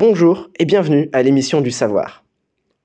Bonjour 0.00 0.48
et 0.58 0.64
bienvenue 0.64 1.10
à 1.12 1.22
l'émission 1.22 1.60
du 1.60 1.70
savoir. 1.70 2.24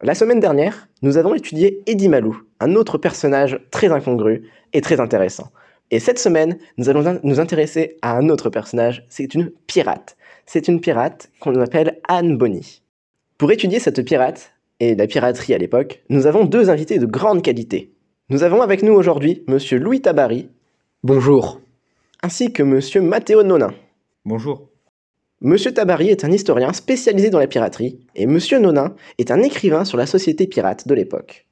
La 0.01 0.15
semaine 0.15 0.41
dernière, 0.41 0.89
nous 1.01 1.15
avons 1.15 1.33
étudié 1.33 1.81
Eddie 1.87 2.09
Malou, 2.09 2.41
un 2.59 2.75
autre 2.75 2.97
personnage 2.97 3.57
très 3.71 3.89
incongru 3.89 4.49
et 4.73 4.81
très 4.81 4.99
intéressant. 4.99 5.49
Et 5.91 6.01
cette 6.01 6.19
semaine, 6.19 6.57
nous 6.77 6.89
allons 6.89 7.21
nous 7.23 7.39
intéresser 7.39 7.95
à 8.01 8.17
un 8.17 8.27
autre 8.27 8.49
personnage, 8.49 9.05
c'est 9.07 9.33
une 9.33 9.49
pirate. 9.65 10.17
C'est 10.45 10.67
une 10.67 10.81
pirate 10.81 11.31
qu'on 11.39 11.57
appelle 11.61 12.01
Anne 12.05 12.37
Bonny. 12.37 12.81
Pour 13.37 13.49
étudier 13.49 13.79
cette 13.79 14.03
pirate, 14.03 14.51
et 14.81 14.93
la 14.93 15.07
piraterie 15.07 15.53
à 15.53 15.57
l'époque, 15.57 16.03
nous 16.09 16.27
avons 16.27 16.43
deux 16.43 16.69
invités 16.69 16.99
de 16.99 17.05
grande 17.05 17.41
qualité. 17.41 17.93
Nous 18.27 18.43
avons 18.43 18.61
avec 18.61 18.83
nous 18.83 18.91
aujourd'hui 18.91 19.45
Monsieur 19.47 19.79
Louis 19.79 20.01
Tabary. 20.01 20.49
Bonjour. 21.01 21.61
Ainsi 22.21 22.51
que 22.51 22.61
Monsieur 22.61 22.99
Matteo 22.99 23.41
Nonin. 23.41 23.73
Bonjour. 24.25 24.67
Monsieur 25.41 25.73
Tabary 25.73 26.09
est 26.09 26.23
un 26.23 26.31
historien 26.31 26.71
spécialisé 26.71 27.29
dans 27.29 27.39
la 27.39 27.47
piraterie, 27.47 27.99
et 28.15 28.25
Monsieur 28.25 28.57
Nonin 28.57 28.95
est 29.17 29.31
un 29.31 29.41
écrivain 29.41 29.83
sur 29.83 29.97
la 29.97 30.05
société 30.05 30.47
pirate 30.47 30.87
de 30.87 30.93
l'époque. 30.95 31.45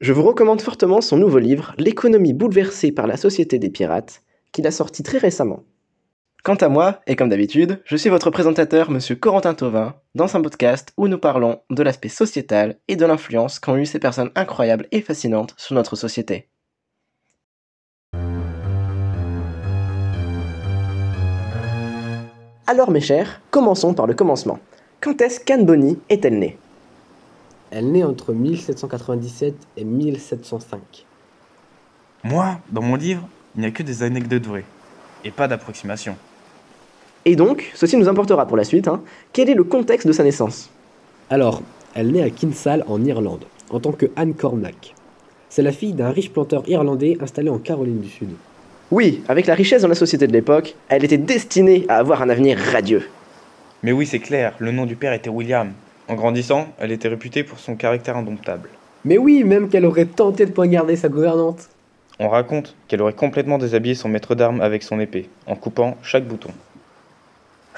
Je 0.00 0.12
vous 0.12 0.22
recommande 0.22 0.60
fortement 0.60 1.00
son 1.00 1.16
nouveau 1.16 1.38
livre, 1.38 1.74
L'économie 1.76 2.32
bouleversée 2.32 2.92
par 2.92 3.08
la 3.08 3.16
société 3.16 3.58
des 3.58 3.70
pirates, 3.70 4.22
qu'il 4.52 4.68
a 4.68 4.70
sorti 4.70 5.02
très 5.02 5.18
récemment. 5.18 5.64
Quant 6.44 6.54
à 6.54 6.68
moi, 6.68 7.00
et 7.08 7.16
comme 7.16 7.28
d'habitude, 7.28 7.80
je 7.84 7.96
suis 7.96 8.10
votre 8.10 8.30
présentateur, 8.30 8.90
Monsieur 8.90 9.16
Corentin 9.16 9.54
Tauvin, 9.54 9.96
dans 10.14 10.36
un 10.36 10.40
podcast 10.40 10.92
où 10.96 11.08
nous 11.08 11.18
parlons 11.18 11.60
de 11.70 11.82
l'aspect 11.82 12.10
sociétal 12.10 12.78
et 12.86 12.94
de 12.94 13.04
l'influence 13.04 13.58
qu'ont 13.58 13.76
eu 13.76 13.86
ces 13.86 13.98
personnes 13.98 14.30
incroyables 14.36 14.86
et 14.92 15.00
fascinantes 15.00 15.54
sur 15.56 15.74
notre 15.74 15.96
société. 15.96 16.50
Alors 22.66 22.90
mes 22.90 23.02
chers, 23.02 23.42
commençons 23.50 23.92
par 23.92 24.06
le 24.06 24.14
commencement. 24.14 24.58
Quand 25.02 25.20
est-ce 25.20 25.38
qu'Anne 25.38 25.66
Bonny 25.66 25.98
est-elle 26.08 26.38
née? 26.38 26.56
Elle 27.70 27.92
naît 27.92 28.04
entre 28.04 28.32
1797 28.32 29.54
et 29.76 29.84
1705. 29.84 30.80
Moi, 32.22 32.56
dans 32.70 32.80
mon 32.80 32.96
livre, 32.96 33.28
il 33.54 33.60
n'y 33.60 33.66
a 33.66 33.70
que 33.70 33.82
des 33.82 34.02
anecdotes 34.02 34.46
vraies, 34.46 34.64
et 35.24 35.30
pas 35.30 35.46
d'approximation. 35.46 36.16
Et 37.26 37.36
donc, 37.36 37.70
ceci 37.74 37.98
nous 37.98 38.08
importera 38.08 38.46
pour 38.46 38.56
la 38.56 38.64
suite, 38.64 38.88
hein, 38.88 39.02
quel 39.34 39.50
est 39.50 39.54
le 39.54 39.64
contexte 39.64 40.06
de 40.06 40.12
sa 40.12 40.24
naissance? 40.24 40.70
Alors, 41.28 41.60
elle 41.94 42.12
naît 42.12 42.22
à 42.22 42.30
Kinsale 42.30 42.82
en 42.88 43.04
Irlande, 43.04 43.44
en 43.68 43.78
tant 43.78 43.92
que 43.92 44.06
Anne 44.16 44.32
Cormack. 44.32 44.94
C'est 45.50 45.62
la 45.62 45.72
fille 45.72 45.92
d'un 45.92 46.08
riche 46.08 46.32
planteur 46.32 46.66
irlandais 46.66 47.18
installé 47.20 47.50
en 47.50 47.58
Caroline 47.58 48.00
du 48.00 48.08
Sud. 48.08 48.30
Oui, 48.94 49.24
avec 49.26 49.48
la 49.48 49.56
richesse 49.56 49.82
dans 49.82 49.88
la 49.88 49.96
société 49.96 50.28
de 50.28 50.32
l'époque, 50.32 50.76
elle 50.88 51.02
était 51.02 51.18
destinée 51.18 51.84
à 51.88 51.96
avoir 51.96 52.22
un 52.22 52.30
avenir 52.30 52.56
radieux. 52.56 53.10
Mais 53.82 53.90
oui, 53.90 54.06
c'est 54.06 54.20
clair, 54.20 54.54
le 54.60 54.70
nom 54.70 54.86
du 54.86 54.94
père 54.94 55.12
était 55.12 55.30
William. 55.30 55.72
En 56.06 56.14
grandissant, 56.14 56.68
elle 56.78 56.92
était 56.92 57.08
réputée 57.08 57.42
pour 57.42 57.58
son 57.58 57.74
caractère 57.74 58.16
indomptable. 58.16 58.68
Mais 59.04 59.18
oui, 59.18 59.42
même 59.42 59.68
qu'elle 59.68 59.84
aurait 59.84 60.04
tenté 60.04 60.46
de 60.46 60.52
poignarder 60.52 60.94
sa 60.94 61.08
gouvernante. 61.08 61.70
On 62.20 62.28
raconte 62.28 62.76
qu'elle 62.86 63.02
aurait 63.02 63.14
complètement 63.14 63.58
déshabillé 63.58 63.96
son 63.96 64.08
maître 64.08 64.36
d'armes 64.36 64.60
avec 64.60 64.84
son 64.84 65.00
épée, 65.00 65.28
en 65.48 65.56
coupant 65.56 65.96
chaque 66.04 66.28
bouton. 66.28 66.50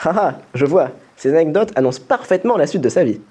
Haha, 0.04 0.38
je 0.52 0.66
vois, 0.66 0.90
ces 1.16 1.30
anecdotes 1.30 1.72
annoncent 1.76 2.02
parfaitement 2.06 2.58
la 2.58 2.66
suite 2.66 2.82
de 2.82 2.90
sa 2.90 3.04
vie. 3.04 3.22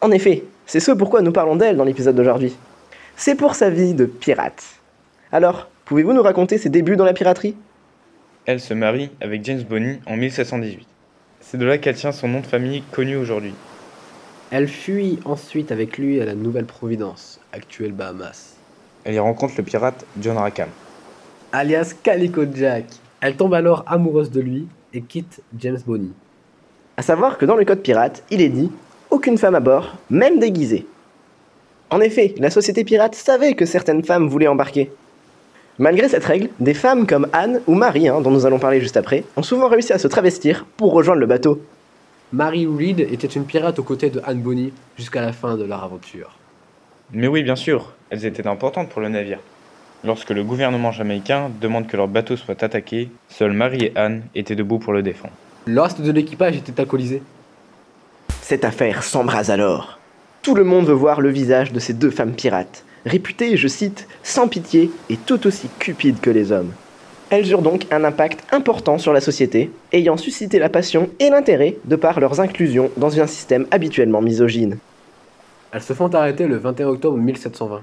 En 0.00 0.10
effet, 0.10 0.42
c'est 0.66 0.80
ce 0.80 0.90
pourquoi 0.90 1.22
nous 1.22 1.30
parlons 1.30 1.54
d'elle 1.54 1.76
dans 1.76 1.84
l'épisode 1.84 2.16
d'aujourd'hui. 2.16 2.56
C'est 3.14 3.36
pour 3.36 3.54
sa 3.54 3.70
vie 3.70 3.94
de 3.94 4.04
pirate. 4.04 4.64
Alors, 5.30 5.68
pouvez-vous 5.88 6.12
nous 6.12 6.22
raconter 6.22 6.58
ses 6.58 6.68
débuts 6.68 6.96
dans 6.96 7.06
la 7.06 7.14
piraterie? 7.14 7.56
Elle 8.44 8.60
se 8.60 8.74
marie 8.74 9.10
avec 9.22 9.42
James 9.44 9.62
Bonny 9.62 9.98
en 10.06 10.16
1718. 10.16 10.86
C'est 11.40 11.56
de 11.56 11.64
là 11.64 11.78
qu'elle 11.78 11.94
tient 11.94 12.12
son 12.12 12.28
nom 12.28 12.40
de 12.40 12.46
famille 12.46 12.82
connu 12.92 13.16
aujourd'hui. 13.16 13.54
Elle 14.50 14.68
fuit 14.68 15.18
ensuite 15.24 15.72
avec 15.72 15.96
lui 15.96 16.20
à 16.20 16.26
la 16.26 16.34
Nouvelle-Providence, 16.34 17.40
actuelle 17.54 17.92
Bahamas. 17.92 18.56
Elle 19.04 19.14
y 19.14 19.18
rencontre 19.18 19.54
le 19.56 19.64
pirate 19.64 20.04
John 20.20 20.36
Rackham. 20.36 20.68
Alias 21.52 21.94
Calico 22.02 22.42
Jack. 22.54 22.84
Elle 23.22 23.36
tombe 23.36 23.54
alors 23.54 23.82
amoureuse 23.86 24.30
de 24.30 24.42
lui 24.42 24.68
et 24.92 25.00
quitte 25.00 25.40
James 25.58 25.80
Bonny. 25.86 26.12
À 26.98 27.02
savoir 27.02 27.38
que 27.38 27.46
dans 27.46 27.56
le 27.56 27.64
code 27.64 27.80
pirate, 27.80 28.22
il 28.30 28.42
est 28.42 28.50
dit 28.50 28.70
aucune 29.08 29.38
femme 29.38 29.54
à 29.54 29.60
bord, 29.60 29.96
même 30.10 30.38
déguisée. 30.38 30.86
En 31.88 32.00
effet, 32.00 32.34
la 32.36 32.50
société 32.50 32.84
pirate 32.84 33.14
savait 33.14 33.54
que 33.54 33.64
certaines 33.64 34.04
femmes 34.04 34.28
voulaient 34.28 34.48
embarquer. 34.48 34.90
Malgré 35.80 36.08
cette 36.08 36.24
règle, 36.24 36.48
des 36.58 36.74
femmes 36.74 37.06
comme 37.06 37.28
Anne 37.32 37.60
ou 37.68 37.74
Marie, 37.74 38.08
hein, 38.08 38.20
dont 38.20 38.32
nous 38.32 38.46
allons 38.46 38.58
parler 38.58 38.80
juste 38.80 38.96
après, 38.96 39.22
ont 39.36 39.44
souvent 39.44 39.68
réussi 39.68 39.92
à 39.92 39.98
se 39.98 40.08
travestir 40.08 40.64
pour 40.76 40.92
rejoindre 40.92 41.20
le 41.20 41.26
bateau. 41.26 41.62
Mary 42.32 42.66
Reed 42.66 42.98
était 42.98 43.28
une 43.28 43.44
pirate 43.44 43.78
aux 43.78 43.84
côtés 43.84 44.10
de 44.10 44.20
Anne 44.26 44.40
Bonny 44.40 44.72
jusqu'à 44.96 45.20
la 45.20 45.32
fin 45.32 45.56
de 45.56 45.62
leur 45.62 45.84
aventure. 45.84 46.36
Mais 47.12 47.28
oui, 47.28 47.44
bien 47.44 47.54
sûr, 47.54 47.92
elles 48.10 48.26
étaient 48.26 48.46
importantes 48.48 48.88
pour 48.88 49.00
le 49.00 49.08
navire. 49.08 49.38
Lorsque 50.04 50.30
le 50.30 50.42
gouvernement 50.42 50.90
jamaïcain 50.90 51.48
demande 51.60 51.86
que 51.86 51.96
leur 51.96 52.08
bateau 52.08 52.36
soit 52.36 52.60
attaqué, 52.62 53.08
seuls 53.28 53.52
Marie 53.52 53.84
et 53.84 53.92
Anne 53.96 54.24
étaient 54.34 54.56
debout 54.56 54.78
pour 54.78 54.92
le 54.92 55.02
défendre. 55.02 55.34
Le 55.66 55.80
reste 55.80 56.00
de 56.00 56.10
l'équipage 56.10 56.56
était 56.56 56.80
alcoolisé. 56.80 57.22
Cette 58.42 58.64
affaire 58.64 59.04
s'embrase 59.04 59.50
alors. 59.50 59.97
Tout 60.42 60.54
le 60.54 60.64
monde 60.64 60.86
veut 60.86 60.92
voir 60.92 61.20
le 61.20 61.30
visage 61.30 61.72
de 61.72 61.80
ces 61.80 61.92
deux 61.92 62.10
femmes 62.10 62.34
pirates, 62.34 62.84
réputées, 63.04 63.56
je 63.56 63.68
cite, 63.68 64.06
sans 64.22 64.48
pitié 64.48 64.90
et 65.10 65.16
tout 65.16 65.46
aussi 65.46 65.68
cupides 65.78 66.20
que 66.20 66.30
les 66.30 66.52
hommes. 66.52 66.72
Elles 67.30 67.50
eurent 67.50 67.62
donc 67.62 67.86
un 67.90 68.04
impact 68.04 68.42
important 68.52 68.96
sur 68.96 69.12
la 69.12 69.20
société, 69.20 69.70
ayant 69.92 70.16
suscité 70.16 70.58
la 70.58 70.70
passion 70.70 71.10
et 71.18 71.28
l'intérêt 71.28 71.76
de 71.84 71.96
par 71.96 72.20
leurs 72.20 72.40
inclusions 72.40 72.90
dans 72.96 73.20
un 73.20 73.26
système 73.26 73.66
habituellement 73.70 74.22
misogyne. 74.22 74.78
Elles 75.72 75.82
se 75.82 75.92
font 75.92 76.14
arrêter 76.14 76.46
le 76.46 76.56
21 76.56 76.88
octobre 76.88 77.18
1720. 77.18 77.82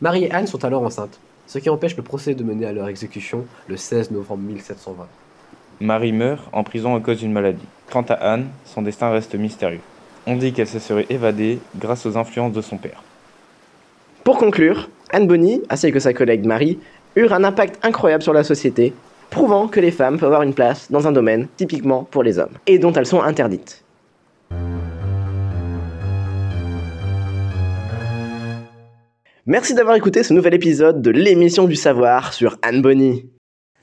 Marie 0.00 0.24
et 0.24 0.32
Anne 0.32 0.48
sont 0.48 0.64
alors 0.64 0.82
enceintes, 0.82 1.20
ce 1.46 1.58
qui 1.58 1.70
empêche 1.70 1.96
le 1.96 2.02
procès 2.02 2.34
de 2.34 2.42
mener 2.42 2.66
à 2.66 2.72
leur 2.72 2.88
exécution 2.88 3.44
le 3.68 3.76
16 3.76 4.10
novembre 4.10 4.42
1720. 4.42 5.06
Marie 5.80 6.12
meurt 6.12 6.48
en 6.52 6.64
prison 6.64 6.96
à 6.96 7.00
cause 7.00 7.18
d'une 7.18 7.32
maladie. 7.32 7.66
Quant 7.90 8.04
à 8.08 8.14
Anne, 8.14 8.48
son 8.64 8.82
destin 8.82 9.10
reste 9.10 9.36
mystérieux. 9.36 9.80
On 10.26 10.36
dit 10.36 10.52
qu'elle 10.52 10.66
se 10.66 10.78
serait 10.78 11.06
évadée 11.10 11.58
grâce 11.76 12.06
aux 12.06 12.16
influences 12.16 12.52
de 12.52 12.62
son 12.62 12.78
père. 12.78 13.02
Pour 14.24 14.38
conclure, 14.38 14.88
Anne 15.10 15.26
Bonny, 15.26 15.60
ainsi 15.68 15.92
que 15.92 16.00
sa 16.00 16.14
collègue 16.14 16.46
Marie, 16.46 16.78
eurent 17.14 17.34
un 17.34 17.44
impact 17.44 17.78
incroyable 17.84 18.22
sur 18.22 18.32
la 18.32 18.42
société, 18.42 18.94
prouvant 19.28 19.68
que 19.68 19.80
les 19.80 19.90
femmes 19.90 20.18
peuvent 20.18 20.30
avoir 20.30 20.42
une 20.42 20.54
place 20.54 20.90
dans 20.90 21.06
un 21.06 21.12
domaine 21.12 21.48
typiquement 21.56 22.04
pour 22.04 22.22
les 22.22 22.38
hommes, 22.38 22.54
et 22.66 22.78
dont 22.78 22.92
elles 22.92 23.06
sont 23.06 23.20
interdites. 23.20 23.84
Merci 29.46 29.74
d'avoir 29.74 29.94
écouté 29.94 30.22
ce 30.22 30.32
nouvel 30.32 30.54
épisode 30.54 31.02
de 31.02 31.10
l'émission 31.10 31.66
du 31.66 31.76
savoir 31.76 32.32
sur 32.32 32.56
Anne 32.62 32.80
Bonny. 32.80 33.28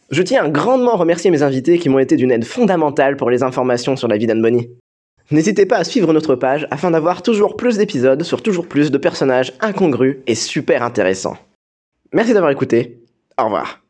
Je 0.10 0.24
tiens 0.24 0.44
à 0.44 0.50
grandement 0.50 0.98
remercier 0.98 1.30
mes 1.30 1.44
invités 1.44 1.78
qui 1.78 1.88
m'ont 1.88 2.00
été 2.00 2.16
d'une 2.16 2.32
aide 2.32 2.46
fondamentale 2.46 3.16
pour 3.16 3.30
les 3.30 3.44
informations 3.44 3.96
sur 3.96 4.08
la 4.08 4.18
vie 4.18 4.26
d'Anne 4.26 4.42
Bonny. 4.42 4.70
N'hésitez 5.32 5.66
pas 5.66 5.78
à 5.78 5.84
suivre 5.84 6.12
notre 6.14 6.36
page 6.36 6.68
afin 6.72 6.92
d'avoir 6.92 7.22
toujours 7.22 7.56
plus 7.56 7.78
d'épisodes 7.78 8.24
sur 8.24 8.44
toujours 8.44 8.68
plus 8.68 8.92
de 8.92 8.98
personnages 8.98 9.54
incongrus 9.62 10.18
et 10.28 10.36
super 10.36 10.84
intéressants. 10.84 11.38
Merci 12.14 12.34
d'avoir 12.34 12.52
écouté. 12.52 13.00
Au 13.40 13.46
revoir. 13.46 13.81